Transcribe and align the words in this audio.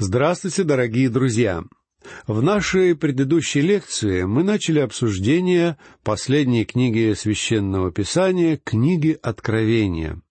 Здравствуйте, 0.00 0.62
дорогие 0.62 1.08
друзья! 1.08 1.64
В 2.28 2.40
нашей 2.40 2.94
предыдущей 2.94 3.62
лекции 3.62 4.22
мы 4.22 4.44
начали 4.44 4.78
обсуждение 4.78 5.76
последней 6.04 6.64
книги 6.64 7.14
Священного 7.14 7.90
Писания, 7.90 8.60
книги 8.62 9.18
Откровения. 9.20 10.22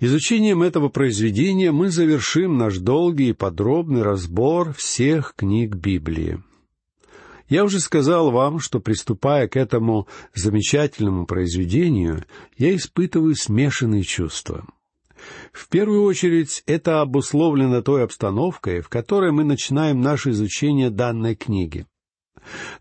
Изучением 0.00 0.62
этого 0.62 0.88
произведения 0.88 1.70
мы 1.70 1.90
завершим 1.90 2.56
наш 2.56 2.78
долгий 2.78 3.28
и 3.28 3.34
подробный 3.34 4.00
разбор 4.00 4.72
всех 4.72 5.34
книг 5.36 5.74
Библии. 5.74 6.42
Я 7.50 7.62
уже 7.62 7.78
сказал 7.78 8.30
вам, 8.30 8.58
что 8.58 8.80
приступая 8.80 9.48
к 9.48 9.56
этому 9.58 10.08
замечательному 10.34 11.26
произведению, 11.26 12.24
я 12.56 12.74
испытываю 12.74 13.34
смешанные 13.34 14.02
чувства— 14.02 14.66
в 15.52 15.68
первую 15.68 16.02
очередь, 16.02 16.62
это 16.66 17.00
обусловлено 17.00 17.82
той 17.82 18.04
обстановкой, 18.04 18.80
в 18.80 18.88
которой 18.88 19.32
мы 19.32 19.44
начинаем 19.44 20.00
наше 20.00 20.30
изучение 20.30 20.90
данной 20.90 21.34
книги. 21.34 21.86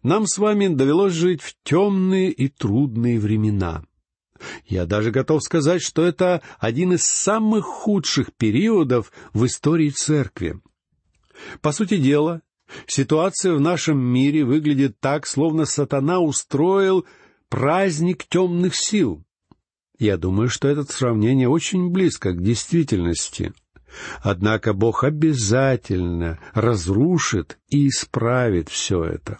Нам 0.03 0.27
с 0.27 0.37
вами 0.37 0.67
довелось 0.67 1.13
жить 1.13 1.41
в 1.41 1.55
темные 1.63 2.31
и 2.31 2.47
трудные 2.47 3.19
времена. 3.19 3.83
Я 4.65 4.85
даже 4.85 5.11
готов 5.11 5.43
сказать, 5.43 5.81
что 5.81 6.03
это 6.03 6.41
один 6.59 6.93
из 6.93 7.03
самых 7.03 7.65
худших 7.65 8.33
периодов 8.33 9.11
в 9.33 9.45
истории 9.45 9.89
церкви. 9.89 10.59
По 11.61 11.71
сути 11.71 11.97
дела, 11.97 12.41
ситуация 12.87 13.53
в 13.53 13.61
нашем 13.61 13.97
мире 13.97 14.43
выглядит 14.43 14.99
так, 14.99 15.25
словно 15.25 15.65
сатана 15.65 16.19
устроил 16.19 17.05
праздник 17.49 18.25
темных 18.25 18.75
сил. 18.75 19.23
Я 19.97 20.17
думаю, 20.17 20.49
что 20.49 20.67
это 20.67 20.83
сравнение 20.83 21.47
очень 21.47 21.89
близко 21.89 22.31
к 22.31 22.41
действительности. 22.41 23.53
Однако 24.21 24.73
Бог 24.73 25.03
обязательно 25.03 26.39
разрушит 26.53 27.57
и 27.69 27.87
исправит 27.87 28.69
все 28.69 29.03
это. 29.03 29.37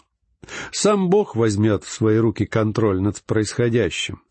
Сам 0.72 1.10
Бог 1.10 1.36
возьмет 1.36 1.84
в 1.84 1.92
свои 1.92 2.18
руки 2.18 2.46
контроль 2.46 3.02
над 3.02 3.22
происходящим, 3.24 4.22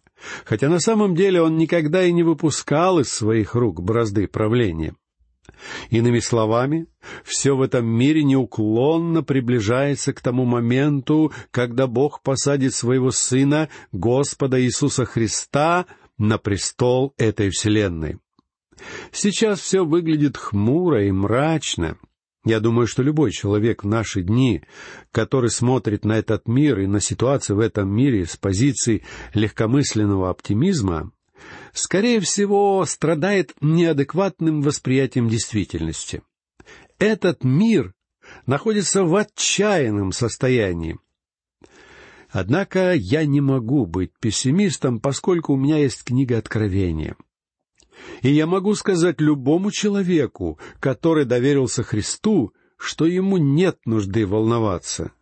хотя 0.45 0.69
на 0.69 0.79
самом 0.79 1.15
деле 1.15 1.43
Он 1.43 1.59
никогда 1.59 2.05
и 2.05 2.13
не 2.13 2.23
выпускал 2.23 3.01
из 3.01 3.09
своих 3.09 3.55
рук 3.55 3.83
бразды 3.83 4.27
правления. 4.27 4.95
Иными 5.91 6.21
словами, 6.21 6.87
все 7.23 7.55
в 7.55 7.61
этом 7.61 7.87
мире 7.87 8.25
неуклонно 8.25 9.23
приближается 9.23 10.13
к 10.13 10.21
тому 10.21 10.45
моменту, 10.45 11.33
когда 11.51 11.87
Бог 11.87 12.23
посадит 12.23 12.75
своего 12.75 13.11
Сына, 13.11 13.69
Господа 13.93 14.61
Иисуса 14.61 15.05
Христа, 15.05 15.87
на 16.19 16.39
престол 16.39 17.15
этой 17.17 17.51
вселенной. 17.51 18.19
Сейчас 19.13 19.61
все 19.61 19.85
выглядит 19.85 20.37
хмуро 20.37 21.07
и 21.07 21.11
мрачно. 21.11 21.97
Я 22.45 22.61
думаю, 22.61 22.87
что 22.87 23.03
любой 23.03 23.33
человек 23.33 23.85
в 23.85 23.87
наши 23.87 24.23
дни, 24.23 24.63
который 25.13 25.51
смотрит 25.51 26.05
на 26.05 26.19
этот 26.19 26.47
мир 26.47 26.81
и 26.81 26.87
на 26.87 27.01
ситуацию 27.01 27.57
в 27.57 27.61
этом 27.61 27.89
мире 27.89 28.27
с 28.27 28.37
позиции 28.37 29.03
легкомысленного 29.33 30.29
оптимизма, 30.29 31.11
скорее 31.73 32.21
всего, 32.21 32.85
страдает 32.85 33.55
неадекватным 33.61 34.61
восприятием 34.61 35.29
действительности. 35.29 36.23
Этот 36.99 37.45
мир 37.45 37.95
находится 38.47 39.05
в 39.05 39.15
отчаянном 39.17 40.13
состоянии. 40.13 40.99
Однако 42.35 42.95
я 42.95 43.25
не 43.27 43.41
могу 43.41 43.87
быть 43.87 44.11
пессимистом, 44.19 44.99
поскольку 44.99 45.53
у 45.53 45.57
меня 45.57 45.79
есть 45.79 46.03
книга 46.03 46.37
Откровения. 46.37 47.17
И 48.23 48.29
я 48.33 48.49
могу 48.49 48.75
сказать 48.75 49.21
любому 49.21 49.71
человеку, 49.71 50.59
который 50.81 51.27
доверился 51.27 51.85
Христу, 51.85 52.53
что 52.77 53.07
ему 53.07 53.37
нет 53.37 53.79
нужды 53.85 54.27
волноваться. 54.27 55.13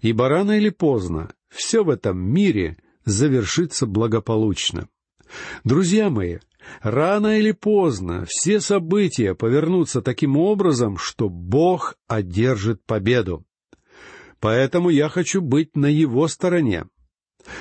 Ибо 0.00 0.28
рано 0.28 0.58
или 0.58 0.70
поздно 0.70 1.32
все 1.50 1.84
в 1.84 1.88
этом 1.88 2.18
мире 2.18 2.78
завершится 3.04 3.86
благополучно. 3.86 4.88
Друзья 5.62 6.10
мои, 6.10 6.38
рано 6.82 7.38
или 7.38 7.52
поздно 7.52 8.24
все 8.26 8.58
события 8.58 9.36
повернутся 9.36 10.02
таким 10.02 10.36
образом, 10.36 10.96
что 10.96 11.28
Бог 11.28 11.94
одержит 12.08 12.84
победу. 12.84 13.44
Поэтому 14.40 14.88
я 14.88 15.08
хочу 15.08 15.42
быть 15.42 15.76
на 15.76 15.86
его 15.86 16.26
стороне. 16.26 16.86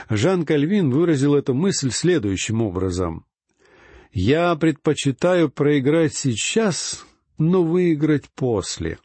Жан 0.09 0.45
Кальвин 0.45 0.89
выразил 0.89 1.35
эту 1.35 1.53
мысль 1.53 1.91
следующим 1.91 2.61
образом. 2.61 3.25
«Я 4.11 4.55
предпочитаю 4.55 5.49
проиграть 5.49 6.15
сейчас, 6.15 7.05
но 7.37 7.63
выиграть 7.63 8.25
после, 8.33 8.97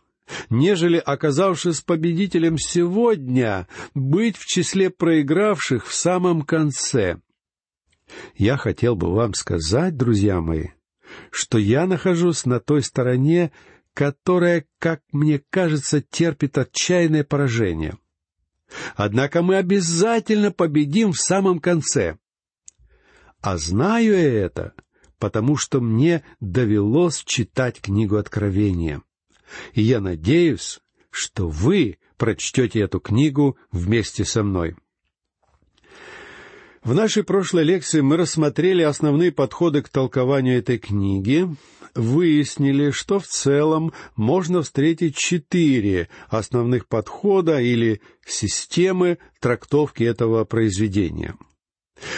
нежели, 0.49 0.97
оказавшись 0.97 1.83
победителем 1.83 2.59
сегодня, 2.59 3.69
быть 3.95 4.37
в 4.37 4.47
числе 4.47 4.89
проигравших 4.89 5.87
в 5.87 5.95
самом 5.95 6.43
конце». 6.43 7.19
Я 8.37 8.57
хотел 8.57 8.97
бы 8.97 9.13
вам 9.13 9.35
сказать, 9.35 9.97
друзья 9.97 10.41
мои, 10.41 10.69
что 11.31 11.59
я 11.59 11.87
нахожусь 11.87 12.45
на 12.45 12.61
той 12.61 12.83
стороне, 12.83 13.51
которая, 13.95 14.67
как 14.79 15.01
мне 15.13 15.41
кажется, 15.51 16.03
терпит 16.03 16.59
отчаянное 16.59 17.25
поражение. 17.25 17.97
Однако 18.97 19.43
мы 19.43 19.57
обязательно 19.57 20.51
победим 20.51 21.13
в 21.13 21.21
самом 21.21 21.61
конце. 21.61 22.19
А 23.41 23.57
знаю 23.57 24.13
я 24.13 24.45
это, 24.45 24.75
потому 25.19 25.57
что 25.57 25.81
мне 25.81 26.25
довелось 26.41 27.23
читать 27.25 27.81
книгу 27.81 28.17
Откровения. 28.17 29.03
И 29.75 29.83
я 29.83 30.01
надеюсь, 30.01 30.81
что 31.11 31.49
вы 31.49 31.99
прочтете 32.17 32.81
эту 32.81 32.99
книгу 32.99 33.57
вместе 33.71 34.25
со 34.25 34.43
мной. 34.43 34.77
В 36.85 36.93
нашей 36.93 37.25
прошлой 37.25 37.65
лекции 37.65 38.03
мы 38.03 38.19
рассмотрели 38.19 38.83
основные 38.83 39.33
подходы 39.33 39.81
к 39.81 39.89
толкованию 39.89 40.59
этой 40.59 40.77
книги, 40.77 41.49
выяснили, 41.95 42.91
что 42.91 43.19
в 43.19 43.27
целом 43.27 43.95
можно 44.17 44.61
встретить 44.61 45.17
четыре 45.17 46.11
основных 46.29 46.87
подхода 46.87 47.59
или 47.59 48.03
системы 48.27 49.17
трактовки 49.41 50.03
этого 50.03 50.45
произведения. 50.45 51.37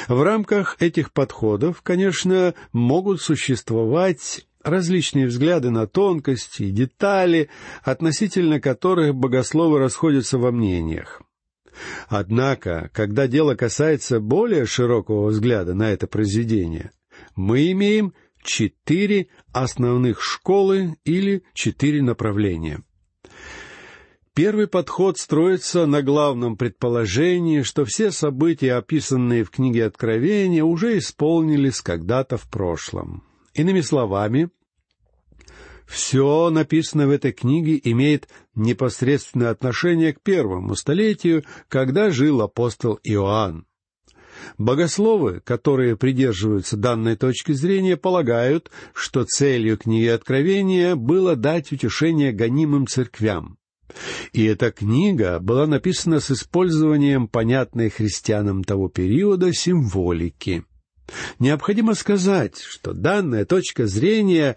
В 0.08 0.20
рамках 0.22 0.76
этих 0.80 1.12
подходов, 1.12 1.82
конечно, 1.82 2.54
могут 2.72 3.20
существовать 3.22 4.48
различные 4.64 5.28
взгляды 5.28 5.70
на 5.70 5.86
тонкости 5.86 6.64
и 6.64 6.72
детали, 6.72 7.50
относительно 7.84 8.60
которых 8.60 9.14
богословы 9.14 9.78
расходятся 9.78 10.38
во 10.38 10.50
мнениях. 10.50 11.22
Однако, 12.08 12.90
когда 12.92 13.26
дело 13.26 13.54
касается 13.54 14.20
более 14.20 14.66
широкого 14.66 15.28
взгляда 15.28 15.74
на 15.74 15.90
это 15.90 16.06
произведение, 16.06 16.90
мы 17.34 17.70
имеем 17.72 18.14
четыре 18.42 19.28
основных 19.52 20.22
школы 20.22 20.96
или 21.04 21.42
четыре 21.52 22.02
направления. 22.02 22.82
Первый 24.34 24.66
подход 24.66 25.16
строится 25.16 25.86
на 25.86 26.02
главном 26.02 26.58
предположении, 26.58 27.62
что 27.62 27.86
все 27.86 28.10
события, 28.10 28.74
описанные 28.74 29.44
в 29.44 29.50
книге 29.50 29.86
Откровения, 29.86 30.62
уже 30.62 30.98
исполнились 30.98 31.80
когда-то 31.80 32.36
в 32.36 32.46
прошлом. 32.50 33.24
Иными 33.54 33.80
словами, 33.80 34.50
все 35.86 36.50
написанное 36.50 37.06
в 37.06 37.10
этой 37.10 37.32
книге 37.32 37.80
имеет 37.84 38.28
непосредственное 38.54 39.50
отношение 39.50 40.12
к 40.12 40.20
первому 40.20 40.74
столетию, 40.74 41.44
когда 41.68 42.10
жил 42.10 42.42
апостол 42.42 42.98
Иоанн. 43.04 43.66
Богословы, 44.58 45.40
которые 45.40 45.96
придерживаются 45.96 46.76
данной 46.76 47.16
точки 47.16 47.52
зрения, 47.52 47.96
полагают, 47.96 48.70
что 48.92 49.24
целью 49.24 49.78
книги 49.78 50.06
Откровения 50.08 50.94
было 50.94 51.36
дать 51.36 51.72
утешение 51.72 52.32
гонимым 52.32 52.86
церквям. 52.86 53.58
И 54.32 54.44
эта 54.44 54.72
книга 54.72 55.38
была 55.40 55.66
написана 55.66 56.20
с 56.20 56.30
использованием 56.30 57.28
понятной 57.28 57.88
христианам 57.88 58.64
того 58.64 58.88
периода 58.88 59.52
символики. 59.52 60.64
Необходимо 61.38 61.94
сказать, 61.94 62.60
что 62.60 62.92
данная 62.92 63.44
точка 63.44 63.86
зрения 63.86 64.56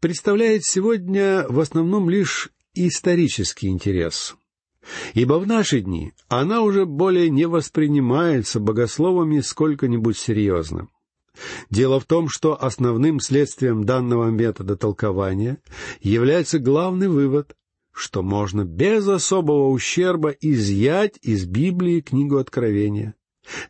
представляет 0.00 0.64
сегодня 0.64 1.46
в 1.48 1.60
основном 1.60 2.08
лишь 2.08 2.50
исторический 2.74 3.68
интерес. 3.68 4.36
Ибо 5.14 5.34
в 5.34 5.46
наши 5.46 5.80
дни 5.80 6.12
она 6.28 6.62
уже 6.62 6.86
более 6.86 7.28
не 7.30 7.46
воспринимается 7.46 8.60
богословами 8.60 9.40
сколько-нибудь 9.40 10.16
серьезно. 10.16 10.88
Дело 11.70 12.00
в 12.00 12.06
том, 12.06 12.28
что 12.28 12.62
основным 12.62 13.20
следствием 13.20 13.84
данного 13.84 14.30
метода 14.30 14.76
толкования 14.76 15.58
является 16.00 16.58
главный 16.58 17.08
вывод, 17.08 17.54
что 17.92 18.22
можно 18.22 18.64
без 18.64 19.06
особого 19.08 19.68
ущерба 19.68 20.30
изъять 20.30 21.18
из 21.22 21.46
Библии 21.46 22.00
книгу 22.00 22.38
Откровения, 22.38 23.14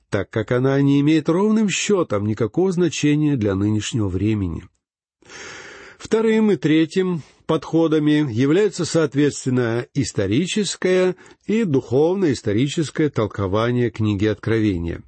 так 0.09 0.31
как 0.31 0.53
она 0.53 0.81
не 0.81 1.01
имеет 1.01 1.29
ровным 1.29 1.69
счетом 1.69 2.27
никакого 2.27 2.73
значения 2.73 3.37
для 3.37 3.55
нынешнего 3.55 4.09
времени. 4.09 4.65
Вторым 5.99 6.51
и 6.51 6.57
третьим 6.57 7.23
подходами 7.47 8.33
являются, 8.33 8.85
соответственно, 8.85 9.87
историческое 9.93 11.17
и 11.47 11.65
духовно-историческое 11.65 13.11
толкование 13.11 13.91
книги 13.91 14.25
Откровения. 14.27 15.03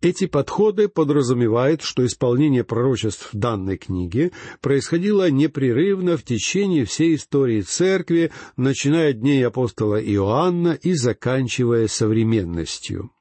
Эти 0.00 0.26
подходы 0.26 0.88
подразумевают, 0.88 1.82
что 1.82 2.04
исполнение 2.04 2.64
пророчеств 2.64 3.28
данной 3.32 3.76
книги 3.76 4.32
происходило 4.60 5.30
непрерывно 5.30 6.16
в 6.16 6.24
течение 6.24 6.84
всей 6.84 7.14
истории 7.14 7.60
Церкви, 7.60 8.32
начиная 8.56 9.10
от 9.10 9.20
дней 9.20 9.46
апостола 9.46 10.02
Иоанна 10.02 10.72
и 10.72 10.94
заканчивая 10.94 11.86
современностью. 11.86 13.12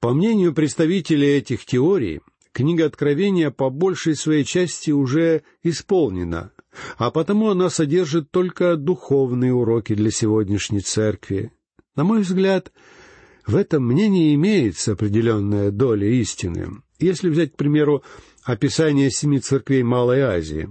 По 0.00 0.12
мнению 0.12 0.54
представителей 0.54 1.36
этих 1.36 1.64
теорий, 1.64 2.20
книга 2.52 2.86
Откровения 2.86 3.50
по 3.50 3.70
большей 3.70 4.16
своей 4.16 4.44
части 4.44 4.90
уже 4.90 5.42
исполнена, 5.62 6.52
а 6.96 7.10
потому 7.10 7.50
она 7.50 7.70
содержит 7.70 8.30
только 8.30 8.76
духовные 8.76 9.52
уроки 9.52 9.94
для 9.94 10.10
сегодняшней 10.10 10.80
церкви. 10.80 11.52
На 11.96 12.04
мой 12.04 12.20
взгляд, 12.20 12.72
в 13.46 13.56
этом 13.56 13.86
мнении 13.86 14.34
имеется 14.34 14.92
определенная 14.92 15.70
доля 15.70 16.08
истины. 16.08 16.82
Если 16.98 17.28
взять, 17.28 17.52
к 17.52 17.56
примеру, 17.56 18.04
описание 18.44 19.10
семи 19.10 19.40
церквей 19.40 19.82
Малой 19.82 20.20
Азии. 20.20 20.68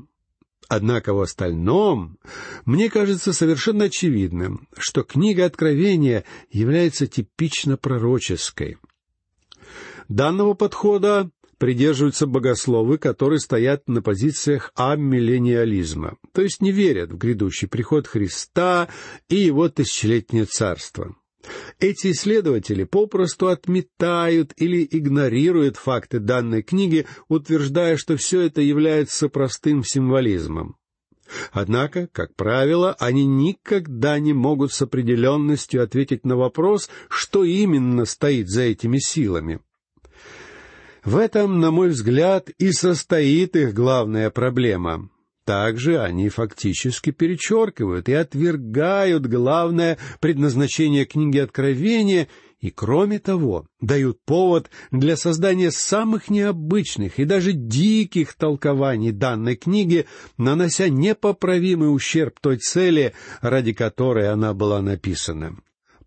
Однако 0.70 1.16
в 1.16 1.20
остальном 1.20 2.20
мне 2.64 2.92
кажется 2.92 3.34
совершенно 3.34 3.86
очевидным, 3.86 4.68
что 4.78 5.02
книга 5.02 5.46
Откровения 5.46 6.26
является 6.52 7.08
типично 7.08 7.76
пророческой. 7.76 8.78
Данного 10.10 10.54
подхода 10.54 11.32
придерживаются 11.58 12.28
богословы, 12.28 13.00
которые 13.00 13.40
стоят 13.40 13.88
на 13.88 14.04
позициях 14.04 14.72
аммиллениализма, 14.76 16.18
то 16.34 16.44
есть 16.44 16.62
не 16.62 16.72
верят 16.72 17.12
в 17.12 17.18
грядущий 17.18 17.68
приход 17.68 18.06
Христа 18.06 18.90
и 19.28 19.38
его 19.38 19.70
тысячелетнее 19.70 20.46
царство. 20.46 21.16
Эти 21.80 22.12
исследователи 22.12 22.84
попросту 22.84 23.48
отметают 23.48 24.54
или 24.58 24.88
игнорируют 24.90 25.78
факты 25.78 26.20
данной 26.20 26.62
книги, 26.62 27.06
утверждая, 27.28 27.96
что 27.98 28.18
все 28.18 28.42
это 28.42 28.62
является 28.62 29.30
простым 29.30 29.84
символизмом. 29.84 30.76
Однако, 31.52 32.08
как 32.08 32.36
правило, 32.36 32.96
они 33.00 33.26
никогда 33.26 34.20
не 34.20 34.34
могут 34.34 34.74
с 34.74 34.82
определенностью 34.82 35.84
ответить 35.84 36.26
на 36.26 36.36
вопрос, 36.36 36.90
что 37.08 37.44
именно 37.44 38.06
стоит 38.06 38.50
за 38.50 38.64
этими 38.64 38.98
силами. 38.98 39.60
В 41.04 41.18
этом, 41.18 41.60
на 41.60 41.72
мой 41.72 41.90
взгляд, 41.90 42.50
и 42.58 42.72
состоит 42.72 43.56
их 43.56 43.74
главная 43.74 44.30
проблема. 44.32 45.10
Также 45.50 46.00
они 46.00 46.30
фактически 46.30 47.10
перечеркивают 47.10 48.08
и 48.08 48.14
отвергают 48.14 49.26
главное 49.26 49.98
предназначение 50.20 51.06
книги 51.06 51.40
Откровения 51.40 52.28
и, 52.60 52.70
кроме 52.70 53.18
того, 53.18 53.66
дают 53.82 54.20
повод 54.26 54.70
для 54.92 55.18
создания 55.18 55.72
самых 55.72 56.30
необычных 56.30 57.18
и 57.18 57.26
даже 57.26 57.54
диких 57.54 58.36
толкований 58.36 59.12
данной 59.12 59.56
книги, 59.56 60.06
нанося 60.38 60.88
непоправимый 60.88 61.92
ущерб 61.92 62.40
той 62.40 62.58
цели, 62.58 63.16
ради 63.42 63.74
которой 63.74 64.30
она 64.32 64.54
была 64.54 64.84
написана. 64.84 65.58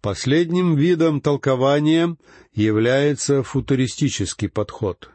Последним 0.01 0.77
видом 0.77 1.21
толкования 1.21 2.17
является 2.55 3.43
футуристический 3.43 4.49
подход. 4.49 5.11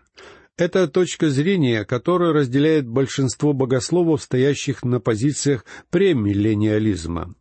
Это 0.57 0.87
точка 0.87 1.29
зрения, 1.29 1.85
которую 1.85 2.33
разделяет 2.33 2.87
большинство 2.87 3.53
богословов, 3.53 4.23
стоящих 4.23 4.83
на 4.83 4.99
позициях 4.99 5.63
премиллениализма. 5.91 7.35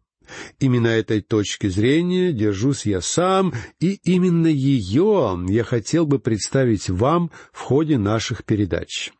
Именно 0.59 0.89
этой 0.89 1.23
точки 1.23 1.69
зрения 1.69 2.33
держусь 2.33 2.85
я 2.85 3.01
сам, 3.01 3.55
и 3.81 4.01
именно 4.05 4.49
ее 4.49 5.39
я 5.49 5.65
хотел 5.65 6.07
бы 6.07 6.19
представить 6.19 6.91
вам 6.91 7.31
в 7.53 7.61
ходе 7.61 7.97
наших 7.97 8.45
передач. 8.45 9.13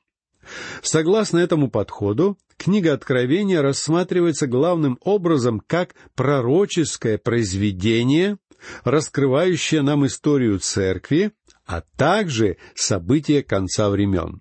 Согласно 0.83 1.39
этому 1.39 1.71
подходу, 1.71 2.39
книга 2.57 2.93
Откровения 2.93 3.63
рассматривается 3.63 4.47
главным 4.47 4.99
образом 5.01 5.61
как 5.67 5.95
пророческое 6.15 7.19
произведение, 7.19 8.37
раскрывающее 8.85 9.83
нам 9.83 10.07
историю 10.07 10.59
церкви, 10.59 11.33
а 11.67 11.83
также 11.97 12.57
события 12.75 13.43
конца 13.43 13.91
времен. 13.91 14.41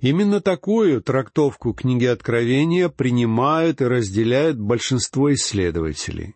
Именно 0.00 0.40
такую 0.40 1.02
трактовку 1.02 1.72
книги 1.72 2.04
Откровения 2.04 2.88
принимают 2.88 3.80
и 3.80 3.86
разделяют 3.86 4.58
большинство 4.58 5.32
исследователей. 5.34 6.34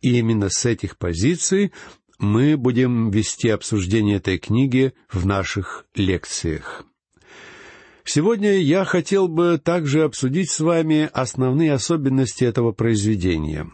И 0.00 0.18
именно 0.18 0.48
с 0.50 0.64
этих 0.64 0.96
позиций 0.96 1.72
мы 2.18 2.56
будем 2.56 3.10
вести 3.10 3.48
обсуждение 3.48 4.16
этой 4.16 4.38
книги 4.38 4.92
в 5.10 5.26
наших 5.26 5.86
лекциях. 5.94 6.84
Сегодня 8.04 8.58
я 8.58 8.84
хотел 8.84 9.28
бы 9.28 9.60
также 9.62 10.04
обсудить 10.04 10.50
с 10.50 10.60
вами 10.60 11.10
основные 11.12 11.72
особенности 11.72 12.44
этого 12.44 12.72
произведения. 12.72 13.70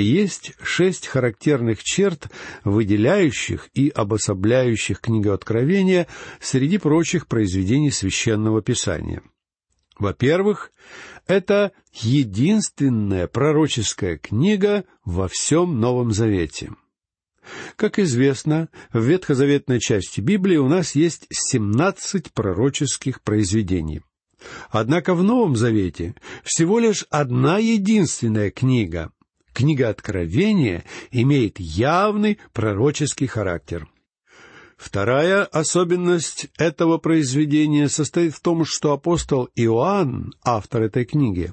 Есть 0.00 0.54
шесть 0.62 1.06
характерных 1.06 1.82
черт, 1.84 2.30
выделяющих 2.64 3.68
и 3.74 3.88
обособляющих 3.88 5.00
книгу 5.00 5.32
Откровения 5.32 6.06
среди 6.40 6.78
прочих 6.78 7.26
произведений 7.26 7.90
священного 7.90 8.62
писания. 8.62 9.22
Во-первых, 9.98 10.72
это 11.26 11.72
единственная 11.92 13.26
пророческая 13.26 14.16
книга 14.16 14.84
во 15.04 15.28
всем 15.28 15.78
Новом 15.78 16.12
Завете— 16.12 16.70
как 17.76 17.98
известно, 17.98 18.68
в 18.92 19.02
ветхозаветной 19.02 19.80
части 19.80 20.20
Библии 20.20 20.56
у 20.56 20.68
нас 20.68 20.94
есть 20.94 21.26
семнадцать 21.30 22.32
пророческих 22.32 23.22
произведений. 23.22 24.02
Однако 24.70 25.14
в 25.14 25.22
Новом 25.22 25.56
Завете 25.56 26.14
всего 26.44 26.78
лишь 26.78 27.06
одна 27.10 27.58
единственная 27.58 28.50
книга. 28.50 29.12
Книга 29.52 29.88
Откровения 29.88 30.84
имеет 31.10 31.58
явный 31.58 32.38
пророческий 32.52 33.26
характер. 33.26 33.88
Вторая 34.76 35.44
особенность 35.44 36.48
этого 36.56 36.96
произведения 36.96 37.88
состоит 37.88 38.34
в 38.34 38.40
том, 38.40 38.64
что 38.64 38.92
апостол 38.92 39.50
Иоанн, 39.54 40.32
автор 40.42 40.84
этой 40.84 41.04
книги, 41.04 41.52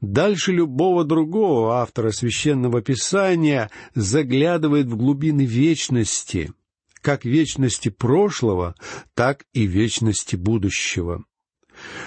дальше 0.00 0.52
любого 0.52 1.04
другого 1.04 1.80
автора 1.80 2.12
священного 2.12 2.80
писания 2.80 3.70
заглядывает 3.94 4.86
в 4.86 4.96
глубины 4.96 5.44
вечности, 5.44 6.52
как 7.00 7.24
вечности 7.24 7.88
прошлого, 7.88 8.76
так 9.14 9.44
и 9.52 9.66
вечности 9.66 10.36
будущего. 10.36 11.24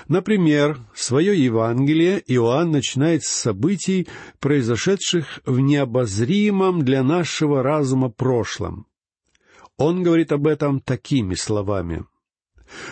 Например, 0.08 0.80
свое 0.94 1.42
Евангелие 1.42 2.22
Иоанн 2.28 2.72
начинает 2.72 3.24
с 3.24 3.30
событий, 3.30 4.08
произошедших 4.40 5.42
в 5.46 5.60
необозримом 5.60 6.84
для 6.84 7.04
нашего 7.04 7.64
разума 7.64 8.10
прошлом. 8.10 8.88
Он 9.78 10.04
говорит 10.04 10.32
об 10.32 10.48
этом 10.48 10.80
такими 10.80 11.36
словами. 11.36 12.06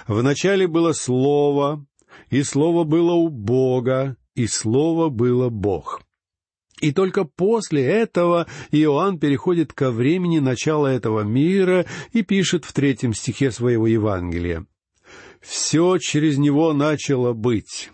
«Вначале 0.07 0.67
было 0.67 0.91
Слово, 0.93 1.85
и 2.29 2.43
Слово 2.43 2.83
было 2.83 3.13
у 3.13 3.29
Бога, 3.29 4.17
и 4.35 4.47
Слово 4.47 5.09
было 5.09 5.49
Бог. 5.49 6.01
И 6.81 6.93
только 6.93 7.25
после 7.25 7.83
этого 7.83 8.47
Иоанн 8.71 9.19
переходит 9.19 9.73
ко 9.73 9.91
времени 9.91 10.39
начала 10.39 10.87
этого 10.87 11.21
мира 11.21 11.85
и 12.13 12.21
пишет 12.21 12.65
в 12.65 12.73
третьем 12.73 13.13
стихе 13.13 13.51
своего 13.51 13.85
Евангелия. 13.85 14.65
«Все 15.41 15.97
через 15.97 16.37
него 16.37 16.73
начало 16.73 17.33
быть, 17.33 17.91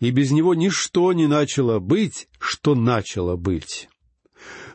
и 0.00 0.10
без 0.10 0.30
него 0.30 0.54
ничто 0.54 1.12
не 1.12 1.26
начало 1.26 1.78
быть, 1.78 2.28
что 2.38 2.74
начало 2.74 3.36
быть». 3.36 3.88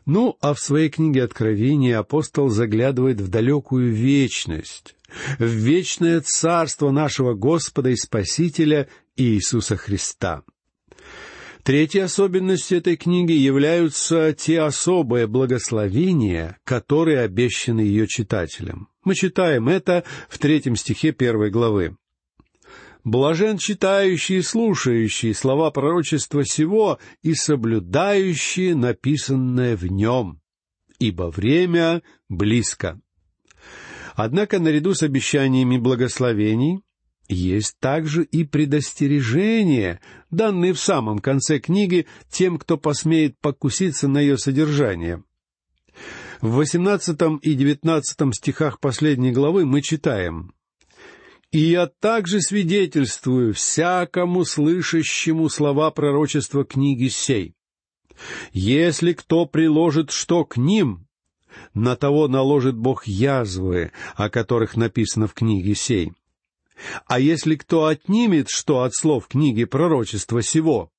Ну, 0.06 0.38
а 0.40 0.54
в 0.54 0.60
своей 0.60 0.90
книге 0.90 1.24
Откровения 1.24 2.00
апостол 2.00 2.48
заглядывает 2.48 3.20
в 3.20 3.28
далекую 3.28 3.92
вечность, 3.92 4.96
в 5.38 5.46
вечное 5.46 6.22
царство 6.22 6.92
нашего 6.92 7.34
Господа 7.34 7.90
и 7.90 7.96
Спасителя 7.98 8.88
Иисуса 9.18 9.76
Христа— 9.76 10.44
Третьей 11.68 12.00
особенностью 12.00 12.78
этой 12.78 12.96
книги 12.96 13.34
являются 13.34 14.32
те 14.32 14.62
особые 14.62 15.28
благословения, 15.28 16.58
которые 16.64 17.20
обещаны 17.20 17.82
ее 17.82 18.08
читателям. 18.08 18.88
Мы 19.04 19.16
читаем 19.16 19.68
это 19.68 20.06
в 20.30 20.38
третьем 20.38 20.78
стихе 20.78 21.12
первой 21.12 21.50
главы. 21.50 21.98
«Блажен 23.08 23.58
читающий 23.58 24.40
и 24.40 24.42
слушающий 24.42 25.34
слова 25.34 25.72
пророчества 25.72 26.44
сего 26.44 27.00
и 27.24 27.36
соблюдающие 27.36 28.76
написанное 28.76 29.78
в 29.78 29.86
нем, 29.86 30.42
ибо 31.00 31.32
время 31.32 32.02
близко». 32.28 33.00
Однако 34.16 34.60
наряду 34.60 34.94
с 34.94 35.04
обещаниями 35.04 35.78
благословений 35.78 36.82
есть 37.30 37.78
также 37.80 38.26
и 38.26 38.44
предостережения, 38.44 40.02
данные 40.30 40.74
в 40.74 40.80
самом 40.82 41.20
конце 41.20 41.60
книги 41.60 42.08
тем, 42.30 42.58
кто 42.58 42.76
посмеет 42.78 43.40
покуситься 43.40 44.10
на 44.10 44.20
ее 44.20 44.38
содержание. 44.38 45.24
В 46.42 46.56
восемнадцатом 46.56 47.38
и 47.38 47.54
девятнадцатом 47.54 48.34
стихах 48.34 48.82
последней 48.82 49.32
главы 49.32 49.66
мы 49.66 49.82
читаем 49.82 50.52
«И 51.52 51.60
я 51.60 51.88
также 51.88 52.42
свидетельствую 52.42 53.54
всякому 53.54 54.44
слышащему 54.44 55.50
слова 55.50 55.92
пророчества 55.92 56.66
книги 56.66 57.08
сей. 57.08 57.56
Если 58.52 59.14
кто 59.14 59.46
приложит 59.46 60.12
что 60.12 60.44
к 60.44 60.58
ним, 60.58 61.08
на 61.74 61.96
того 61.96 62.28
наложит 62.28 62.76
Бог 62.76 63.08
язвы, 63.08 63.92
о 64.16 64.30
которых 64.30 64.76
написано 64.76 65.28
в 65.28 65.34
книге 65.34 65.76
сей. 65.76 66.12
А 67.06 67.20
если 67.20 67.56
кто 67.56 67.86
отнимет 67.86 68.50
что 68.50 68.84
от 68.84 68.94
слов 68.94 69.28
книги 69.28 69.64
пророчества 69.64 70.42
сего, 70.42 70.92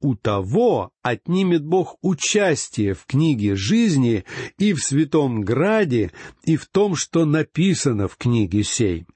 у 0.00 0.14
того 0.14 0.90
отнимет 1.02 1.64
Бог 1.64 1.96
участие 2.00 2.94
в 2.94 3.04
книге 3.04 3.54
жизни 3.54 4.24
и 4.58 4.72
в 4.72 4.82
святом 4.82 5.42
граде, 5.42 6.12
и 6.44 6.56
в 6.56 6.66
том, 6.66 6.96
что 6.96 7.24
написано 7.26 8.08
в 8.08 8.16
книге 8.16 8.64
сей. 8.64 9.06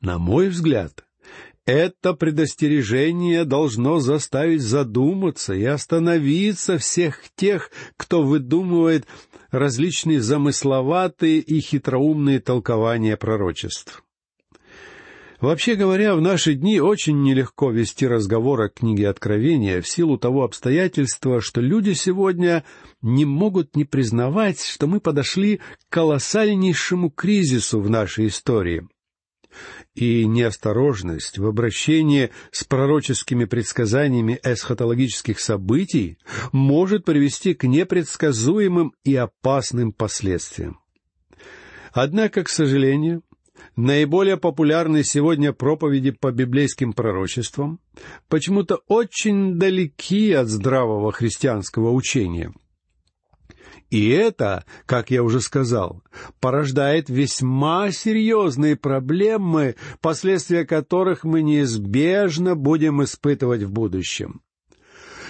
На 0.00 0.18
мой 0.18 0.48
взгляд, 0.48 1.04
это 1.66 2.14
предостережение 2.14 3.44
должно 3.44 4.00
заставить 4.00 4.62
задуматься 4.62 5.52
и 5.52 5.64
остановиться 5.64 6.78
всех 6.78 7.22
тех, 7.36 7.70
кто 7.96 8.22
выдумывает 8.22 9.06
различные 9.50 10.20
замысловатые 10.20 11.40
и 11.40 11.60
хитроумные 11.60 12.40
толкования 12.40 13.16
пророчеств. 13.16 14.02
Вообще 15.40 15.74
говоря, 15.74 16.14
в 16.14 16.20
наши 16.20 16.54
дни 16.54 16.80
очень 16.80 17.22
нелегко 17.22 17.70
вести 17.70 18.06
разговор 18.06 18.60
о 18.60 18.68
книге 18.68 19.08
Откровения 19.08 19.80
в 19.80 19.88
силу 19.88 20.18
того 20.18 20.44
обстоятельства, 20.44 21.40
что 21.40 21.62
люди 21.62 21.92
сегодня 21.92 22.64
не 23.00 23.24
могут 23.24 23.74
не 23.74 23.84
признавать, 23.84 24.62
что 24.62 24.86
мы 24.86 25.00
подошли 25.00 25.56
к 25.56 25.62
колоссальнейшему 25.92 27.10
кризису 27.10 27.80
в 27.80 27.88
нашей 27.88 28.26
истории. 28.26 28.86
И 29.94 30.24
неосторожность 30.24 31.38
в 31.38 31.46
обращении 31.46 32.30
с 32.52 32.62
пророческими 32.64 33.44
предсказаниями 33.44 34.38
эсхатологических 34.42 35.40
событий 35.40 36.18
может 36.52 37.04
привести 37.04 37.54
к 37.54 37.64
непредсказуемым 37.64 38.94
и 39.04 39.16
опасным 39.16 39.92
последствиям. 39.92 40.78
Однако, 41.92 42.44
к 42.44 42.48
сожалению, 42.48 43.22
наиболее 43.74 44.36
популярные 44.36 45.02
сегодня 45.02 45.52
проповеди 45.52 46.12
по 46.12 46.30
библейским 46.30 46.92
пророчествам 46.92 47.80
почему-то 48.28 48.80
очень 48.86 49.58
далеки 49.58 50.32
от 50.32 50.48
здравого 50.48 51.10
христианского 51.10 51.90
учения. 51.90 52.52
И 53.90 54.08
это, 54.08 54.64
как 54.86 55.10
я 55.10 55.22
уже 55.22 55.40
сказал, 55.40 56.02
порождает 56.38 57.10
весьма 57.10 57.90
серьезные 57.90 58.76
проблемы, 58.76 59.74
последствия 60.00 60.64
которых 60.64 61.24
мы 61.24 61.42
неизбежно 61.42 62.54
будем 62.54 63.02
испытывать 63.02 63.64
в 63.64 63.72
будущем. 63.72 64.42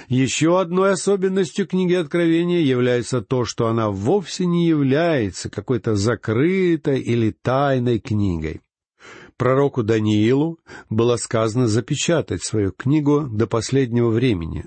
Еще 0.08 0.60
одной 0.60 0.92
особенностью 0.92 1.66
книги 1.66 1.94
Откровения 1.94 2.60
является 2.60 3.22
то, 3.22 3.44
что 3.44 3.68
она 3.68 3.90
вовсе 3.90 4.44
не 4.44 4.66
является 4.66 5.48
какой-то 5.48 5.94
закрытой 5.94 7.00
или 7.00 7.30
тайной 7.30 8.00
книгой. 8.00 8.60
Пророку 9.36 9.82
Даниилу 9.82 10.58
было 10.90 11.16
сказано 11.16 11.66
запечатать 11.66 12.42
свою 12.42 12.72
книгу 12.72 13.22
до 13.22 13.46
последнего 13.46 14.10
времени. 14.10 14.66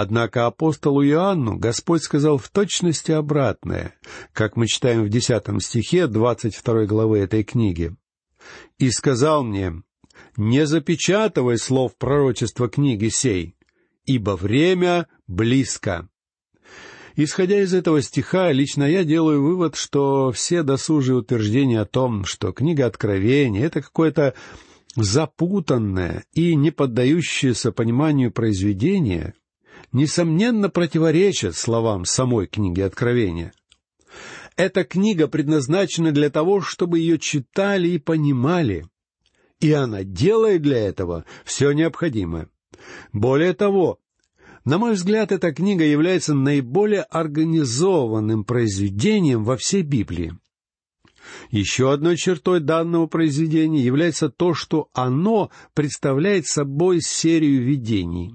Однако 0.00 0.46
апостолу 0.46 1.04
Иоанну 1.04 1.56
Господь 1.56 2.04
сказал 2.04 2.38
в 2.38 2.48
точности 2.50 3.10
обратное, 3.10 3.96
как 4.32 4.54
мы 4.54 4.68
читаем 4.68 5.02
в 5.02 5.08
десятом 5.08 5.58
стихе 5.58 6.06
двадцать 6.06 6.54
второй 6.54 6.86
главы 6.86 7.18
этой 7.18 7.42
книги. 7.42 7.96
«И 8.78 8.92
сказал 8.92 9.42
мне, 9.42 9.82
не 10.36 10.66
запечатывай 10.66 11.58
слов 11.58 11.96
пророчества 11.96 12.68
книги 12.68 13.08
сей, 13.08 13.56
ибо 14.04 14.36
время 14.36 15.08
близко. 15.26 16.08
Исходя 17.16 17.60
из 17.60 17.74
этого 17.74 18.00
стиха, 18.00 18.52
лично 18.52 18.84
я 18.84 19.02
делаю 19.02 19.42
вывод, 19.42 19.74
что 19.74 20.30
все 20.30 20.62
досужие 20.62 21.16
утверждения 21.16 21.80
о 21.80 21.86
том, 21.86 22.24
что 22.24 22.52
книга 22.52 22.86
Откровения— 22.86 23.64
это 23.66 23.82
какое-то 23.82 24.34
запутанное 24.94 26.24
и 26.34 26.54
не 26.54 26.70
поддающееся 26.70 27.72
пониманию 27.72 28.30
произведение, 28.30 29.34
несомненно 29.92 30.68
противоречат 30.68 31.56
словам 31.56 32.04
самой 32.04 32.46
книги 32.46 32.80
Откровения. 32.80 33.52
Эта 34.56 34.84
книга 34.84 35.28
предназначена 35.28 36.12
для 36.12 36.30
того, 36.30 36.60
чтобы 36.60 36.98
ее 36.98 37.18
читали 37.18 37.88
и 37.88 37.98
понимали, 37.98 38.86
и 39.60 39.72
она 39.72 40.02
делает 40.02 40.62
для 40.62 40.78
этого 40.78 41.24
все 41.44 41.72
необходимое. 41.72 42.48
Более 43.12 43.54
того, 43.54 44.00
на 44.64 44.78
мой 44.78 44.94
взгляд, 44.94 45.32
эта 45.32 45.52
книга 45.52 45.84
является 45.84 46.34
наиболее 46.34 47.02
организованным 47.02 48.44
произведением 48.44 49.44
во 49.44 49.56
всей 49.56 49.82
Библии. 49.82 50.34
Еще 51.50 51.92
одной 51.92 52.16
чертой 52.16 52.60
данного 52.60 53.06
произведения 53.06 53.82
является 53.82 54.28
то, 54.28 54.54
что 54.54 54.88
оно 54.92 55.50
представляет 55.74 56.46
собой 56.46 57.00
серию 57.00 57.62
видений. 57.62 58.34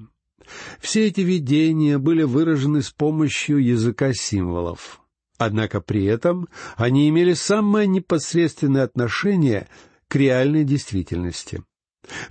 Все 0.79 1.07
эти 1.07 1.21
видения 1.21 1.97
были 1.97 2.23
выражены 2.23 2.81
с 2.81 2.91
помощью 2.91 3.57
языка 3.57 4.13
символов. 4.13 5.01
Однако 5.37 5.81
при 5.81 6.05
этом 6.05 6.47
они 6.75 7.09
имели 7.09 7.33
самое 7.33 7.87
непосредственное 7.87 8.83
отношение 8.83 9.67
к 10.07 10.15
реальной 10.15 10.63
действительности. 10.63 11.63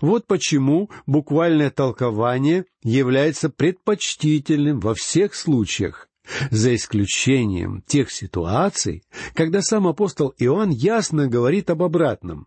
Вот 0.00 0.26
почему 0.26 0.90
буквальное 1.06 1.70
толкование 1.70 2.66
является 2.82 3.48
предпочтительным 3.48 4.80
во 4.80 4.94
всех 4.94 5.34
случаях, 5.34 6.08
за 6.50 6.74
исключением 6.74 7.82
тех 7.86 8.10
ситуаций, 8.12 9.02
когда 9.34 9.60
сам 9.62 9.86
апостол 9.88 10.34
Иоанн 10.38 10.70
ясно 10.70 11.26
говорит 11.26 11.70
об 11.70 11.82
обратном. 11.82 12.46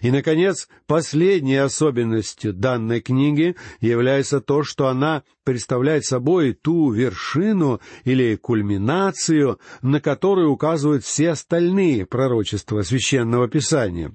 И, 0.00 0.10
наконец, 0.10 0.68
последней 0.86 1.56
особенностью 1.56 2.52
данной 2.52 3.00
книги 3.00 3.56
является 3.80 4.40
то, 4.40 4.62
что 4.62 4.88
она 4.88 5.22
представляет 5.44 6.04
собой 6.04 6.54
ту 6.54 6.90
вершину 6.90 7.80
или 8.04 8.36
кульминацию, 8.36 9.58
на 9.82 10.00
которую 10.00 10.50
указывают 10.50 11.04
все 11.04 11.30
остальные 11.30 12.06
пророчества 12.06 12.82
Священного 12.82 13.48
Писания. 13.48 14.14